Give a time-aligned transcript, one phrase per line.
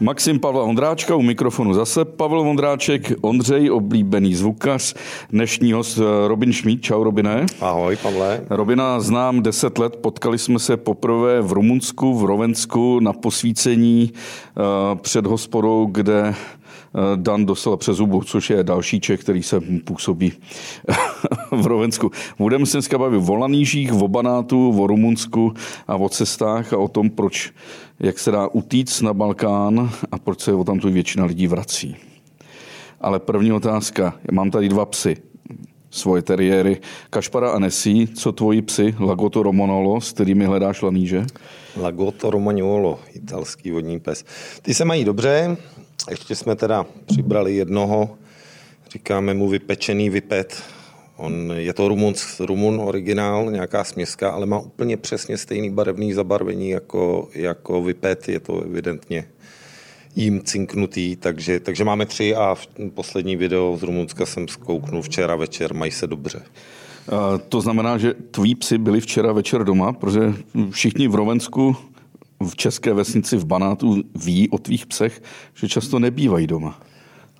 [0.00, 2.04] Maxim Pavla Ondráčka u mikrofonu zase.
[2.04, 4.94] Pavel Ondráček, Ondřej, oblíbený zvukař,
[5.30, 6.82] dnešní host eh, Robin Šmíd.
[6.82, 7.46] Čau, Robine.
[7.60, 8.40] Ahoj, Pavle.
[8.50, 14.98] Robina znám 10 let, potkali jsme se poprvé v Rumunsku, v Rovensku na posvícení uh,
[14.98, 16.34] před hospodou, kde
[17.16, 20.32] Dan dostal přes zubu, což je další Čech, který se působí
[21.50, 22.10] v Rovensku.
[22.38, 25.54] Budeme se dneska bavit o lanížích, o banátu, o Rumunsku
[25.88, 27.52] a o cestách a o tom, proč
[28.00, 31.96] jak se dá utíct na Balkán a proč se o tam tu většina lidí vrací.
[33.00, 34.14] Ale první otázka.
[34.32, 35.16] Mám tady dva psy
[35.90, 36.80] svoje teriéry.
[37.10, 41.26] Kašpara a Nesí, co tvoji psy, Lagoto Romanolo, s kterými hledáš laníže?
[41.76, 44.24] Lagoto Romagnolo, italský vodní pes.
[44.62, 45.56] Ty se mají dobře,
[46.10, 48.18] ještě jsme teda přibrali jednoho,
[48.92, 50.62] říkáme mu vypečený vypet,
[51.16, 56.70] On, je to Rumun, Rumun originál, nějaká směska, ale má úplně přesně stejný barevný zabarvení
[56.70, 59.24] jako, jako Vipet, je to evidentně
[60.16, 65.36] jim cinknutý, takže, takže máme tři a v poslední video z Rumunska jsem zkouknul včera
[65.36, 66.42] večer, mají se dobře.
[67.48, 70.34] To znamená, že tví psi byli včera večer doma, protože
[70.70, 71.76] všichni v Rovensku,
[72.42, 75.22] v české vesnici v Banátu ví o tvých psech,
[75.54, 76.80] že často nebývají doma.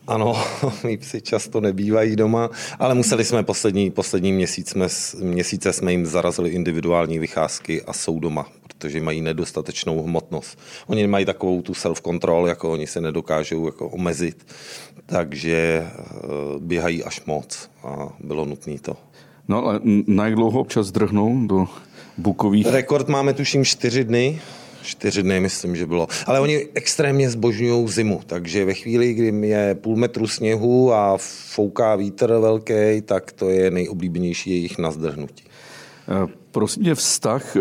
[0.06, 0.36] Ano,
[0.84, 4.86] mý psi často nebývají doma, ale museli jsme poslední, poslední měsíc jsme,
[5.22, 10.58] měsíce jsme jim zarazili individuální vycházky a jsou doma, protože mají nedostatečnou hmotnost.
[10.86, 14.46] Oni mají takovou tu self-control, jako oni se nedokážou jako omezit,
[15.06, 15.92] takže eh,
[16.58, 18.96] běhají až moc a bylo nutné to.
[19.48, 21.66] No ale na jak dlouho občas drhnou do
[22.18, 22.66] bukových?
[22.66, 24.40] Rekord máme tuším čtyři dny,
[24.82, 26.08] čtyři dny, myslím, že bylo.
[26.26, 31.18] Ale oni extrémně zbožňují zimu, takže ve chvíli, kdy je půl metru sněhu a
[31.50, 35.44] fouká vítr velký, tak to je nejoblíbenější jejich nazdrhnutí.
[36.08, 37.60] Eh, prosím tě, vztah e,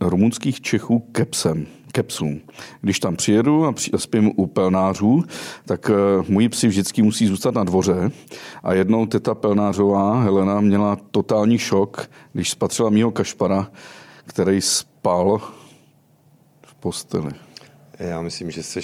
[0.00, 2.40] rumunských Čechů ke psem, ke psům.
[2.80, 5.24] Když tam přijedu a, spím u pelnářů,
[5.66, 8.10] tak e, moji psi vždycky musí zůstat na dvoře.
[8.62, 13.70] A jednou teta pelnářová, Helena, měla totální šok, když spatřila mýho kašpara,
[14.26, 15.40] který spal
[16.86, 17.30] posteli?
[17.98, 18.80] Já myslím, že jsi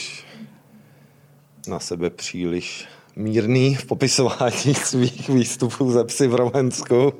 [1.69, 7.13] na sebe příliš mírný v popisování svých výstupů ze psy v Romensku.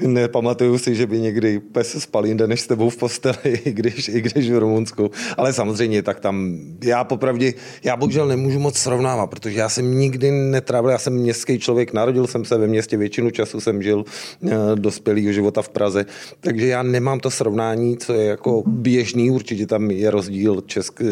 [0.00, 4.08] Nepamatuju si, že by někdy pes spal jinde než s tebou v posteli, i když,
[4.08, 5.10] i když v Rumunsku.
[5.36, 7.52] Ale samozřejmě, tak tam, já popravdě,
[7.84, 12.26] já bohužel nemůžu moc srovnávat, protože já jsem nikdy netrávil, já jsem městský člověk, narodil
[12.26, 14.04] jsem se ve městě, většinu času jsem žil
[14.40, 16.06] uh, dospělého života v Praze,
[16.40, 21.02] takže já nemám to srovnání, co je jako běžný, určitě tam je rozdíl česk,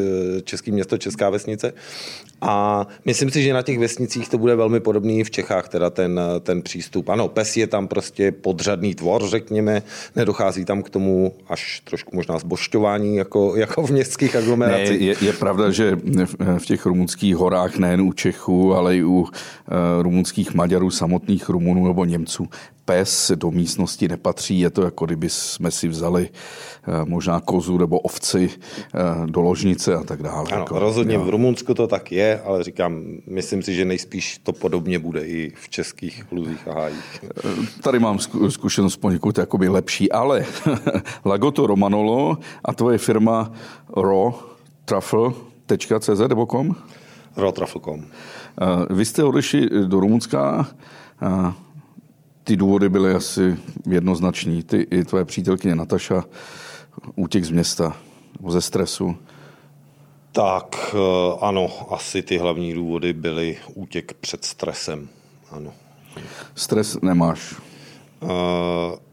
[0.44, 1.72] český město, česká vesnice.
[2.44, 6.20] A myslím si, že na těch vesnicích to bude velmi podobný v Čechách, teda ten,
[6.40, 7.08] ten přístup.
[7.08, 9.82] Ano, pes je tam prostě podřadný tvor, řekněme,
[10.16, 15.00] nedochází tam k tomu až trošku možná zbošťování jako, jako v městských aglomeracích.
[15.00, 15.98] Ne, je, je pravda, že
[16.58, 19.26] v těch rumunských horách nejen u Čechů, ale i u uh,
[20.00, 22.48] rumunských Maďarů, samotných Rumunů nebo Němců
[22.84, 24.60] pes do místnosti nepatří.
[24.60, 29.94] Je to jako kdyby jsme si vzali uh, možná kozu nebo ovci uh, do ložnice
[29.94, 30.48] a tak dále.
[30.52, 31.24] Ano, jako, rozhodně jo.
[31.24, 35.52] v Rumunsku to tak je, ale říkám, myslím si, že nejspíš to podobně bude i
[35.56, 37.24] v českých luzích a hájích.
[37.82, 40.44] Tady mám zkušenost poněkud jakoby lepší, ale
[41.24, 43.52] Lagoto Romanolo a tvoje firma
[43.96, 44.40] Ro
[44.84, 46.76] truffle.cz nebo kom?
[47.36, 48.04] Rotruffle.com.
[48.90, 50.66] Vy jste odešli do Rumunska,
[52.44, 53.56] ty důvody byly asi
[53.86, 54.62] jednoznační.
[54.62, 56.24] Ty i tvoje přítelkyně Nataša,
[57.16, 57.96] útěk z města,
[58.48, 59.16] ze stresu.
[60.32, 60.94] Tak
[61.40, 65.08] ano, asi ty hlavní důvody byly útěk před stresem.
[65.50, 65.72] Ano.
[66.54, 67.54] Stres nemáš?
[68.20, 68.28] Uh,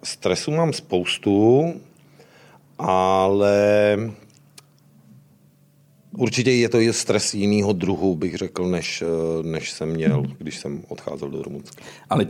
[0.03, 1.73] stresu mám spoustu,
[2.77, 3.97] ale
[6.17, 9.03] určitě je to stres jiného druhu, bych řekl, než,
[9.41, 11.83] než jsem měl, když jsem odcházel do Rumunska.
[12.09, 12.27] Ale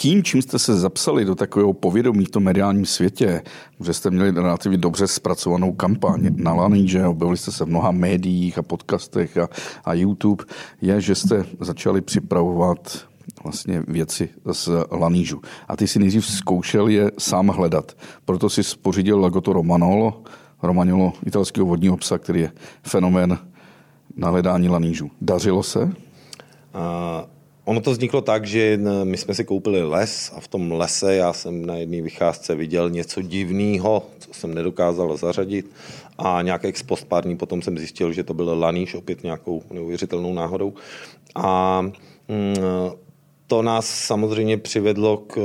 [0.00, 3.42] tím, čím jste se zapsali do takového povědomí v tom mediálním světě,
[3.80, 7.90] že jste měli relativně dobře zpracovanou kampaň na Laní, že objevili jste se v mnoha
[7.90, 9.48] médiích a podcastech a,
[9.84, 10.44] a YouTube,
[10.80, 13.06] je, že jste začali připravovat
[13.42, 15.40] vlastně věci z lanížu.
[15.68, 17.96] A ty si nejdřív zkoušel je sám hledat.
[18.24, 20.22] Proto si spořídil Lagoto Romanolo,
[20.62, 23.38] Romagnolo, italského vodního psa, který je fenomén
[24.16, 25.10] na hledání lanížu.
[25.20, 25.82] Dařilo se?
[25.82, 25.92] Uh,
[27.64, 31.32] ono to vzniklo tak, že my jsme si koupili les a v tom lese já
[31.32, 35.70] jsem na jedné vycházce viděl něco divného, co jsem nedokázal zařadit
[36.18, 39.62] a nějak ex post pár dní potom jsem zjistil, že to byl laníž opět nějakou
[39.70, 40.74] neuvěřitelnou náhodou.
[41.34, 41.80] A
[42.28, 42.54] mm,
[43.46, 45.40] to nás samozřejmě přivedlo k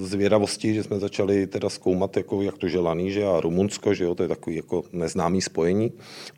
[0.00, 4.14] zvědavosti, že jsme začali teda zkoumat, jako, jak to, že Laníže a Rumunsko, že jo,
[4.14, 5.92] to je takový jako neznámý spojení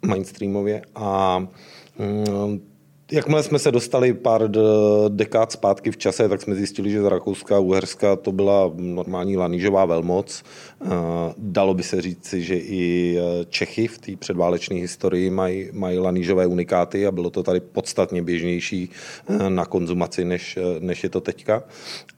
[0.07, 1.39] mainstreamově a
[1.99, 2.61] mm,
[3.13, 4.51] Jakmile jsme se dostali pár
[5.09, 9.37] dekád zpátky v čase, tak jsme zjistili, že z Rakouska a Uherska to byla normální
[9.37, 10.43] lanížová velmoc.
[10.83, 10.89] Eh,
[11.39, 16.47] dalo by se říci, že i eh, Čechy v té předválečné historii mají, mají lanížové
[16.47, 18.91] unikáty a bylo to tady podstatně běžnější
[19.29, 21.63] eh, na konzumaci, než, než je to teďka.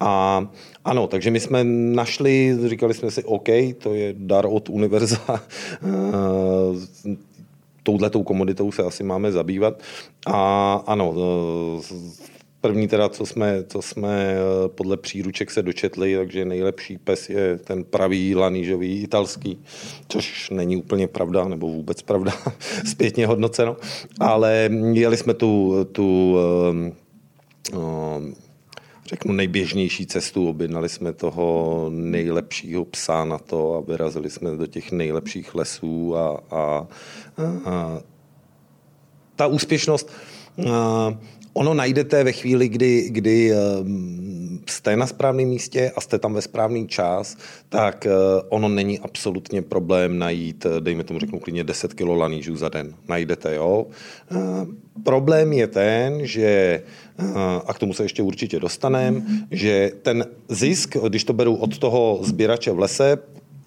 [0.00, 0.46] A
[0.84, 1.64] ano, takže my jsme
[1.94, 3.48] našli, říkali jsme si, OK,
[3.78, 5.18] to je dar od univerza,
[7.82, 9.82] touhletou komoditou se asi máme zabývat.
[10.26, 11.14] A ano,
[12.60, 14.36] První teda, co jsme, co jsme
[14.66, 19.62] podle příruček se dočetli, takže nejlepší pes je ten pravý lanížový italský,
[20.08, 22.32] což není úplně pravda, nebo vůbec pravda,
[22.86, 23.76] zpětně hodnoceno,
[24.20, 26.36] ale jeli jsme tu, tu
[26.70, 26.92] um,
[27.80, 28.34] um,
[29.10, 30.48] řeknu, nejběžnější cestu.
[30.48, 36.40] Objednali jsme toho nejlepšího psa na to a vyrazili jsme do těch nejlepších lesů a,
[36.50, 36.86] a,
[37.64, 37.98] a
[39.36, 40.10] ta úspěšnost
[40.70, 41.18] a,
[41.52, 43.52] ono najdete ve chvíli, kdy, kdy
[44.66, 47.36] jste na správném místě a jste tam ve správný čas,
[47.68, 48.06] tak
[48.48, 52.94] ono není absolutně problém najít, dejme tomu řeknu klidně 10 kg lanížů za den.
[53.08, 53.86] Najdete, jo.
[55.04, 56.82] Problém je ten, že
[57.66, 62.18] a k tomu se ještě určitě dostaneme, že ten zisk, když to beru od toho
[62.22, 63.18] sběrače v lese,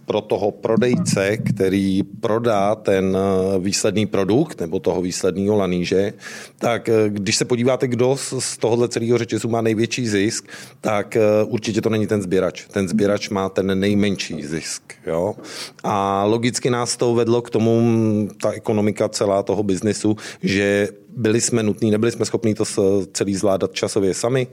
[0.05, 6.13] pro toho prodejce, který prodá ten eh, výsledný produkt nebo toho výsledného laníže,
[6.57, 10.47] tak eh, když se podíváte, kdo z tohohle celého řetězu má největší zisk,
[10.81, 12.65] tak eh, určitě to není ten sběrač.
[12.71, 14.83] Ten sběrač má ten nejmenší zisk.
[15.05, 15.35] Jo?
[15.83, 17.81] A logicky nás to vedlo k tomu,
[18.41, 22.65] ta ekonomika celá toho biznesu, že byli jsme nutní, nebyli jsme schopni to
[23.13, 24.47] celý zvládat časově sami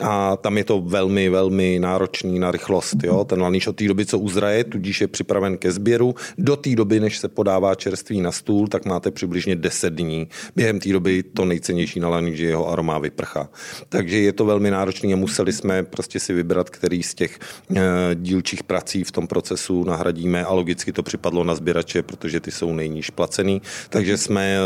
[0.00, 2.96] a tam je to velmi, velmi náročný na rychlost.
[3.04, 3.24] Jo?
[3.24, 6.14] Ten laníš od té doby, co uzraje, tudíž je připraven ke sběru.
[6.38, 10.28] Do té doby, než se podává čerství na stůl, tak máte přibližně 10 dní.
[10.56, 13.48] Během té doby to nejcennější na laníži jeho aroma vyprchá.
[13.88, 17.38] Takže je to velmi náročné a museli jsme prostě si vybrat, který z těch
[17.76, 17.80] e,
[18.14, 22.72] dílčích prací v tom procesu nahradíme a logicky to připadlo na sběrače, protože ty jsou
[22.72, 23.62] nejníž placený.
[23.90, 24.60] Takže jsme e,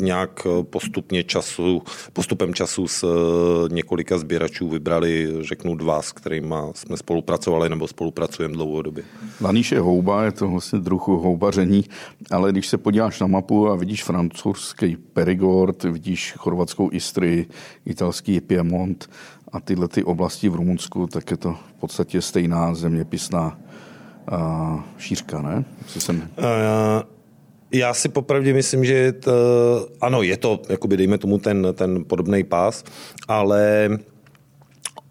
[0.00, 1.82] nějak postupně času,
[2.12, 8.54] postupem času s eh, několika sběračů vybrali, řeknu dva, s kterými jsme spolupracovali nebo spolupracujeme
[8.54, 9.04] dlouhodobě.
[9.40, 11.84] Laníš je houba, je to vlastně druh houbaření,
[12.30, 17.48] ale když se podíváš na mapu a vidíš francouzský Perigord, vidíš chorvatskou Istrii,
[17.86, 19.10] italský Piemont
[19.52, 23.58] a tyhle ty oblasti v Rumunsku, tak je to v podstatě stejná zeměpisná
[24.32, 25.64] uh, šířka, ne?
[25.86, 26.16] Jsem...
[26.16, 27.19] Uh,
[27.72, 29.32] já si popravdě myslím, že to,
[30.00, 32.84] ano, je to, jakoby dejme tomu ten, ten podobný pás,
[33.28, 33.90] ale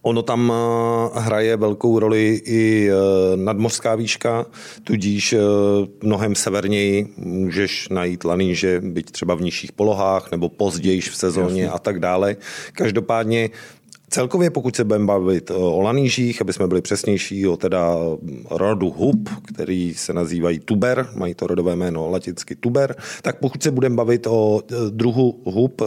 [0.02, 2.94] Ono tam eh, hraje velkou roli i eh,
[3.38, 4.46] nadmořská výška,
[4.84, 5.40] tudíž eh,
[6.04, 11.76] mnohem severněji můžeš najít laníže, byť třeba v nižších polohách nebo později v sezóně Jasně.
[11.76, 12.36] a tak dále.
[12.74, 13.50] Každopádně
[14.10, 17.96] Celkově, pokud se budeme bavit o lanížích, aby jsme byli přesnější, o teda
[18.50, 23.72] rodu hub, který se nazývají tuber, mají to rodové jméno latinsky tuber, tak pokud se
[23.72, 25.82] budeme bavit o druhu hub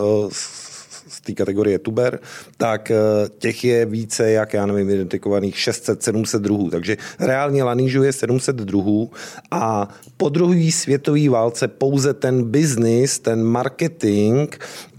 [1.22, 2.18] té kategorie tuber,
[2.56, 2.96] tak eh,
[3.38, 6.70] těch je více, jak já nevím, identifikovaných 600-700 druhů.
[6.70, 9.10] Takže reálně lanížů je 700 druhů
[9.50, 14.54] a po druhé světové válce pouze ten biznis, ten marketing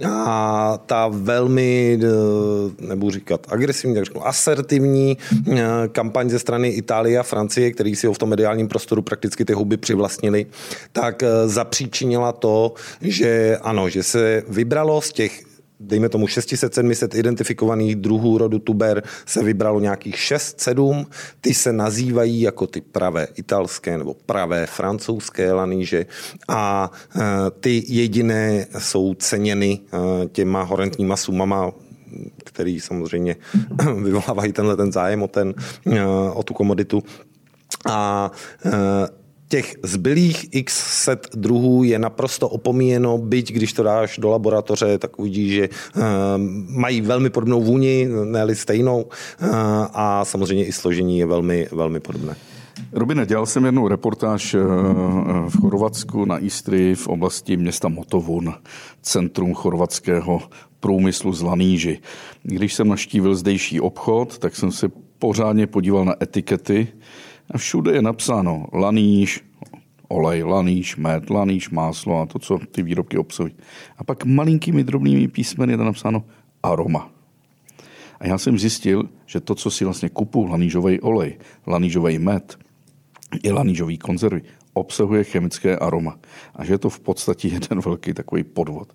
[0.05, 5.17] a ta velmi, eh, nebudu říkat agresivní, tak řeknu asertivní
[5.51, 5.61] eh,
[5.91, 9.53] kampaň ze strany Itálie a Francie, který si ho v tom mediálním prostoru prakticky ty
[9.53, 10.45] huby přivlastnili,
[10.91, 15.52] tak zapříčinila to, že ano, že se vybralo z těch
[15.83, 21.05] dejme tomu 600-700 identifikovaných druhů rodu tuber se vybralo nějakých 6-7,
[21.41, 26.05] ty se nazývají jako ty pravé italské nebo pravé francouzské laníže
[26.47, 27.19] a e,
[27.59, 31.71] ty jediné jsou ceněny e, těma horentníma sumama,
[32.45, 33.35] který samozřejmě
[34.03, 35.53] vyvolávají tenhle ten zájem o, ten,
[35.85, 37.03] e, o tu komoditu.
[37.89, 38.31] A
[39.53, 45.19] těch zbylých x set druhů je naprosto opomíjeno, byť když to dáš do laboratoře, tak
[45.19, 46.01] uvidíš, že uh,
[46.67, 49.47] mají velmi podobnou vůni, ne stejnou uh,
[49.93, 52.35] a samozřejmě i složení je velmi, velmi podobné.
[52.91, 54.59] Robine, dělal jsem jednu reportáž eh,
[55.49, 58.53] v Chorvatsku na Istrii v oblasti města Motovun,
[59.01, 60.41] centrum chorvatského
[60.79, 61.99] průmyslu z Laníži.
[62.43, 66.87] Když jsem naštívil zdejší obchod, tak jsem se pořádně podíval na etikety
[67.51, 69.41] a všude je napsáno laníš,
[70.07, 73.55] olej, laníš, med, laníš, máslo a to, co ty výrobky obsahují.
[73.97, 76.23] A pak malinkými drobnými písmeny je tam napsáno
[76.63, 77.09] aroma.
[78.19, 82.57] A já jsem zjistil, že to, co si vlastně kupu, lanížový olej, lanížový med,
[83.43, 84.41] i lanížový konzervy,
[84.73, 86.19] obsahuje chemické aroma.
[86.55, 88.93] A že je to v podstatě jeden velký takový podvod.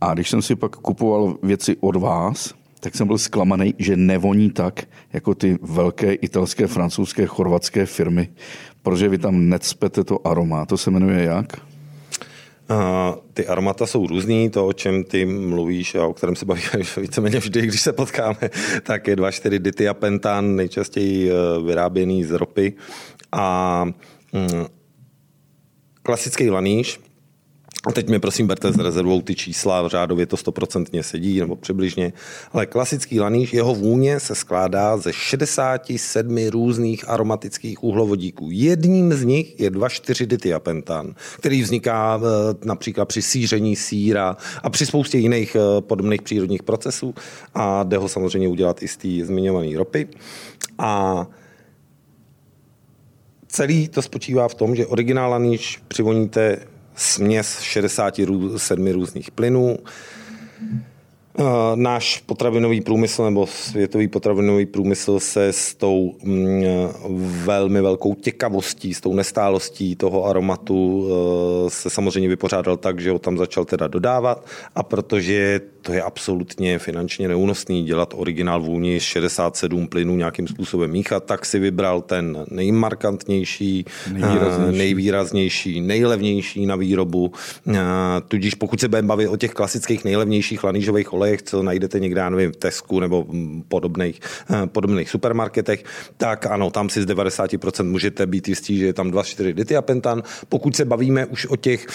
[0.00, 4.50] A když jsem si pak kupoval věci od vás, tak jsem byl zklamaný, že nevoní
[4.50, 8.28] tak, jako ty velké italské, francouzské, chorvatské firmy,
[8.82, 10.66] protože vy tam necpete to aroma.
[10.66, 11.56] To se jmenuje jak?
[12.70, 12.76] Uh,
[13.32, 17.38] ty aromata jsou různý, to, o čem ty mluvíš a o kterém se bavíme víceméně
[17.38, 18.50] vždy, když se potkáme,
[18.82, 22.72] tak je 2,4 ditiapentan, nejčastěji uh, vyráběný z ropy.
[23.32, 23.84] A
[24.32, 24.66] um,
[26.02, 27.00] klasický laníš,
[27.86, 31.56] a teď mě prosím berte s rezervou ty čísla, v řádově to stoprocentně sedí, nebo
[31.56, 32.12] přibližně.
[32.52, 38.48] Ale klasický laníž, jeho vůně se skládá ze 67 různých aromatických uhlovodíků.
[38.50, 44.86] Jedním z nich je 2,4 ditiapentan, který vzniká eh, například při síření síra a při
[44.86, 47.14] spoustě jiných eh, podobných přírodních procesů
[47.54, 50.08] a jde ho samozřejmě udělat i z té zmiňované ropy.
[50.78, 51.26] A
[53.48, 56.58] celý to spočívá v tom, že originál laníž přivoníte
[57.00, 59.78] směs 67 různých plynů.
[61.38, 61.42] Eh,
[61.74, 66.64] náš potravinový průmysl nebo světový potravinový průmysl se s tou mm,
[67.44, 73.18] velmi velkou těkavostí, s tou nestálostí toho aromatu eh, se samozřejmě vypořádal tak, že ho
[73.18, 79.02] tam začal teda dodávat a protože to je absolutně finančně neúnosný dělat originál vůni z
[79.02, 87.32] 67 plynů nějakým způsobem míchat, tak si vybral ten nejmarkantnější, nejvýraznější, nejvýraznější nejlevnější na výrobu.
[88.28, 92.30] Tudíž pokud se budeme bavit o těch klasických nejlevnějších lanížových olejech, co najdete někde, já
[92.30, 93.26] nevím, v Tesku nebo
[93.68, 94.20] podobných,
[94.66, 95.84] podobných supermarketech,
[96.16, 100.22] tak ano, tam si z 90% můžete být jistí, že je tam 2,4 ditiapentan.
[100.48, 101.86] Pokud se bavíme už o těch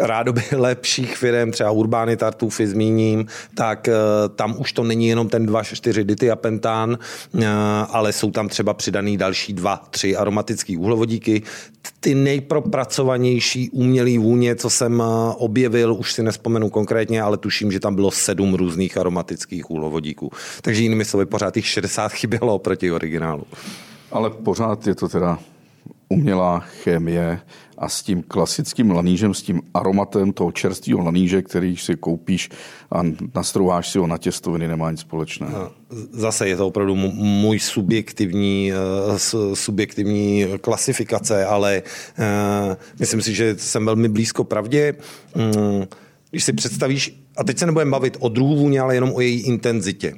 [0.00, 3.92] rádoby lepších firm, třeba Urbány Tartufy zmíním, tak eh,
[4.36, 6.98] tam už to není jenom ten 2,4 ditiapentán,
[7.42, 7.46] eh,
[7.90, 11.42] ale jsou tam třeba přidaný další dva, tři aromatické uhlovodíky.
[12.00, 17.80] Ty nejpropracovanější umělý vůně, co jsem eh, objevil, už si nespomenu konkrétně, ale tuším, že
[17.80, 20.30] tam bylo sedm různých aromatických uhlovodíků.
[20.62, 23.44] Takže jinými slovy, pořád těch 60 chybělo proti originálu.
[24.12, 25.38] Ale pořád je to teda
[26.08, 27.40] umělá chemie
[27.78, 32.50] a s tím klasickým lanížem, s tím aromatem toho čerstvého laníže, který si koupíš
[32.92, 33.02] a
[33.34, 35.72] nastrouháš si ho na těstoviny, nemá nic společného.
[36.12, 39.18] Zase je to opravdu můj subjektivní, eh,
[39.54, 41.82] subjektivní klasifikace, ale
[42.18, 44.94] eh, myslím si, že jsem velmi blízko pravdě.
[45.34, 45.84] Mm,
[46.30, 49.40] když si představíš, a teď se nebudeme bavit o druhu vůně, ale jenom o její
[49.40, 50.14] intenzitě,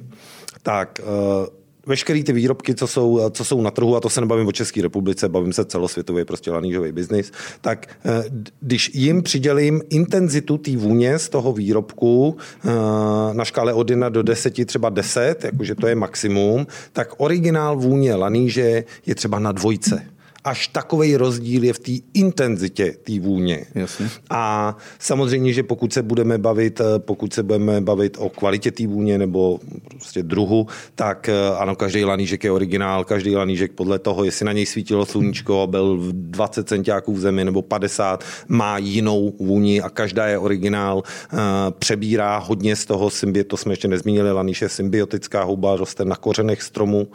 [0.63, 4.47] tak eh, veškeré ty výrobky, co jsou, co jsou na trhu, a to se nebavím
[4.47, 8.23] o České republice, bavím se celosvětový prostě lanížový biznis, tak eh,
[8.59, 12.69] když jim přidělím intenzitu té vůně z toho výrobku eh,
[13.33, 18.15] na škále od 1 do 10, třeba 10, jakože to je maximum, tak originál vůně
[18.15, 20.05] laníže je třeba na dvojce
[20.43, 23.65] až takový rozdíl je v té intenzitě té vůně.
[23.75, 24.09] Jasně.
[24.29, 28.87] A samozřejmě, že pokud se budeme bavit, eh, pokud se budeme bavit o kvalitě té
[28.87, 34.23] vůně nebo prostě druhu, tak eh, ano, každý lanížek je originál, každý lanížek podle toho,
[34.23, 39.33] jestli na něj svítilo sluníčko, byl v 20 centiáků v zemi nebo 50, má jinou
[39.39, 41.37] vůni a každá je originál, eh,
[41.79, 46.15] přebírá hodně z toho symbiotu, to jsme ještě nezmínili, laníž je symbiotická houba, roste na
[46.15, 47.07] kořenech stromu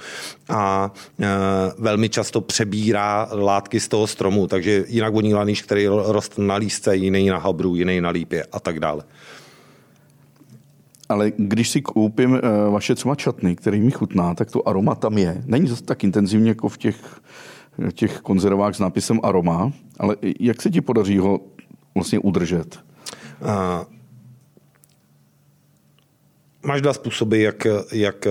[0.48, 0.92] a
[1.78, 6.96] velmi často přebírá látky z toho stromu, takže jinak voní laníš, který roste na lístce,
[6.96, 9.02] jiný na habru, jiný na lípě a tak dále.
[11.08, 12.38] Ale když si koupím uh,
[12.72, 15.42] vaše třeba čatny, který mi chutná, tak to aroma tam je.
[15.46, 17.20] Není to tak intenzivně jako v těch,
[17.92, 21.40] těch konzervách s nápisem aroma, ale jak se ti podaří ho
[21.94, 22.78] vlastně udržet?
[23.42, 23.95] Uh,
[26.66, 28.26] Máš dva způsoby, jak, jak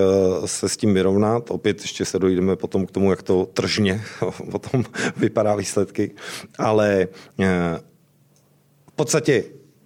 [0.46, 1.52] se s tím vyrovnat.
[1.52, 4.02] Opět ještě se dojdeme potom k tomu, jak to tržně
[4.52, 4.84] potom
[5.18, 6.12] vypadá výsledky.
[6.58, 7.08] Ale
[7.40, 7.80] eh,
[8.90, 9.44] v podstatě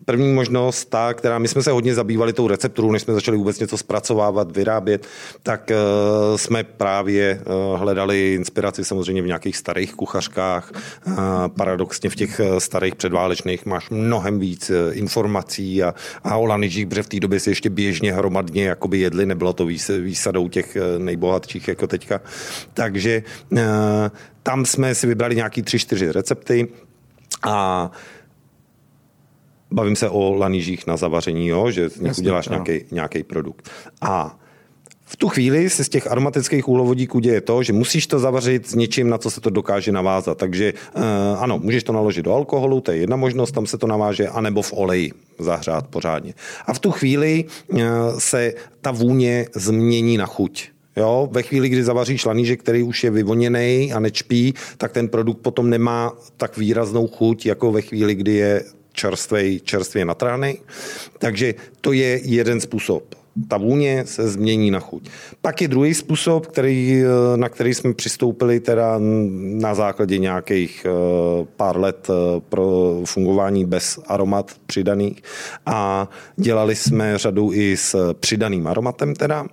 [0.09, 3.59] První možnost, ta, která my jsme se hodně zabývali tou recepturou, než jsme začali vůbec
[3.59, 5.07] něco zpracovávat, vyrábět,
[5.43, 10.71] tak uh, jsme právě uh, hledali inspiraci samozřejmě v nějakých starých kuchařkách.
[11.07, 11.13] Uh,
[11.47, 17.03] paradoxně v těch starých předválečných máš mnohem víc uh, informací a, a o lanižích, protože
[17.03, 21.67] v té době si ještě běžně hromadně jakoby jedli, nebylo to výs, výsadou těch nejbohatších
[21.67, 22.21] jako teďka.
[22.73, 23.59] Takže uh,
[24.43, 26.67] tam jsme si vybrali nějaký tři, čtyři recepty
[27.43, 27.91] a
[29.71, 32.49] bavím se o lanížích na zavaření, jo, že nich uděláš
[32.91, 33.69] nějaký, produkt.
[34.01, 34.39] A
[35.11, 38.75] V tu chvíli se z těch aromatických úhlovodíků děje to, že musíš to zavařit s
[38.75, 40.37] něčím, na co se to dokáže navázat.
[40.37, 41.01] Takže uh,
[41.41, 44.61] ano, můžeš to naložit do alkoholu, to je jedna možnost, tam se to naváže, anebo
[44.61, 46.33] v oleji zahřát pořádně.
[46.65, 47.79] A v tu chvíli uh,
[48.17, 50.69] se ta vůně změní na chuť.
[50.97, 55.41] Jo, ve chvíli, kdy zavaříš lanížek, který už je vyvoněný a nečpí, tak ten produkt
[55.41, 58.63] potom nemá tak výraznou chuť, jako ve chvíli, kdy je
[58.99, 60.59] čerstvej, čerstvě natrány.
[61.19, 63.15] Takže to je jeden způsob
[63.47, 65.09] ta vůně se změní na chuť.
[65.41, 67.03] Pak je druhý způsob, který,
[67.35, 68.99] na který jsme přistoupili teda
[69.39, 70.91] na základě nějakých eh,
[71.55, 75.23] pár let eh, pro fungování bez aromat přidaných
[75.65, 79.47] a dělali jsme řadu i s přidaným aromatem teda.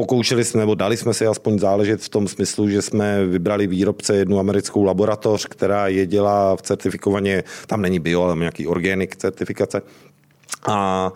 [0.00, 4.16] Pokoušeli jsme, nebo dali jsme si aspoň záležet v tom smyslu, že jsme vybrali výrobce
[4.16, 9.82] jednu americkou laboratoř, která je dělá v certifikovaně, tam není bio, ale nějaký organic certifikace.
[10.68, 11.12] A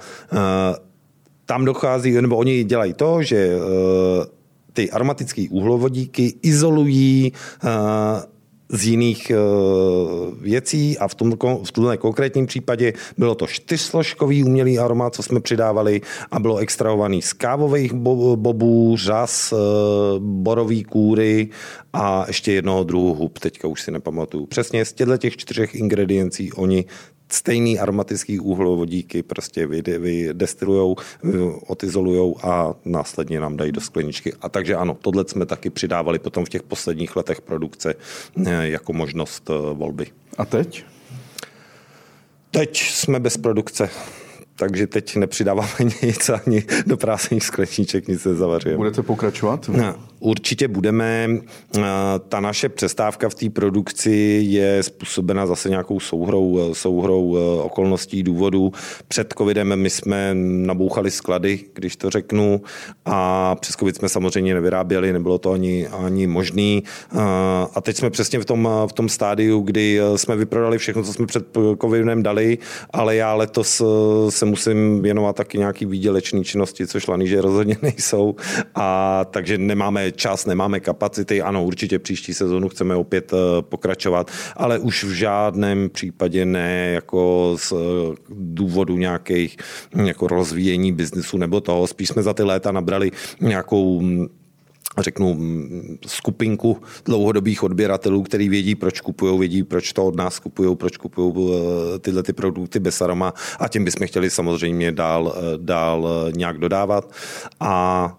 [1.47, 4.27] tam dochází, nebo oni dělají to, že eh,
[4.73, 7.69] ty aromatické uhlovodíky izolují eh,
[8.69, 9.37] z jiných eh,
[10.41, 15.41] věcí a v, tom, v tomhle konkrétním případě bylo to čtyřsložkový umělý aroma, co jsme
[15.41, 19.55] přidávali a bylo extrahovaný z kávových bobů, řas,
[20.19, 21.49] borový kůry
[21.93, 24.47] a ještě jednoho druhu hub, teďka už si nepamatuju.
[24.47, 26.85] Přesně z těchto těch čtyřech ingrediencí oni
[27.35, 30.97] stejný aromatický uhlovodíky prostě vydestilujou,
[31.67, 34.33] otizolujou a následně nám dají do skleničky.
[34.41, 37.95] A takže ano, tohle jsme taky přidávali potom v těch posledních letech produkce
[38.47, 40.07] eh, jako možnost eh, volby.
[40.39, 40.85] A teď?
[42.51, 43.91] Teď jsme bez produkce
[44.57, 45.69] takže teď nepřidáváme
[46.03, 48.77] nic ani do prázdných skleniček, nic nezavařujeme.
[48.77, 49.69] Budete pokračovat?
[49.69, 51.29] No, určitě budeme.
[52.29, 58.73] Ta naše přestávka v té produkci je způsobena zase nějakou souhrou, souhrou e, okolností, důvodů.
[59.09, 62.61] Před covidem my jsme nabouchali sklady, když to řeknu,
[63.05, 66.83] a přes covid jsme samozřejmě nevyráběli, nebylo to ani, ani možný.
[67.75, 71.27] A teď jsme přesně v tom, v tom stádiu, kdy jsme vyprodali všechno, co jsme
[71.27, 71.47] před
[71.81, 72.59] covidem dali,
[72.91, 73.83] ale já letos
[74.29, 78.37] se musím věnovat taky nějaký výdělečný činnosti, což laníže rozhodně nejsou.
[78.75, 81.43] A takže nemáme čas, nemáme kapacity.
[81.43, 87.55] Ano, určitě příští sezonu chceme opět eh, pokračovat, ale už v žádném případě ne jako
[87.59, 87.77] z eh,
[88.31, 89.57] důvodu nějakých
[90.05, 91.87] jako rozvíjení biznesu nebo toho.
[91.87, 93.11] Spíš jsme za ty léta nabrali
[93.41, 94.27] nějakou hm,
[94.99, 95.39] řeknu,
[96.07, 101.35] skupinku dlouhodobých odběratelů, který vědí, proč kupují, vědí, proč to od nás kupují, proč kupují
[101.37, 107.13] eh, tyhle ty produkty bez aroma a tím bychom chtěli samozřejmě dál, dál nějak dodávat.
[107.61, 108.17] A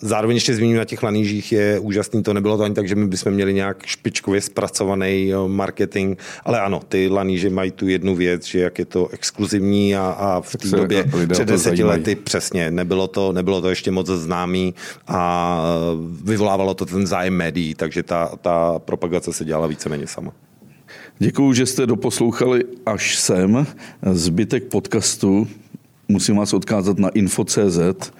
[0.00, 3.06] zároveň ještě zmíním na těch lanížích je úžasný, to nebylo to ani tak, že my
[3.06, 8.60] bychom měli nějak špičkově zpracovaný marketing, ale ano, ty laníže mají tu jednu věc, že
[8.60, 13.32] jak je to exkluzivní a, a v té době před deseti lety přesně, nebylo to,
[13.32, 14.74] nebylo to ještě moc známý
[15.08, 20.32] a eh, vyvolávalo to ten zájem médií, takže ta, ta propagace se dělala víceméně sama.
[21.18, 23.66] Děkuji, že jste doposlouchali až sem.
[24.12, 25.48] Zbytek podcastu
[26.08, 28.12] musím vás odkázat na info.cz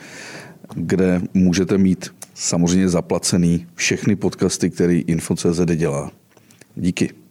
[0.74, 6.10] kde můžete mít samozřejmě zaplacený všechny podcasty, který Info.cz dělá.
[6.76, 7.25] Díky.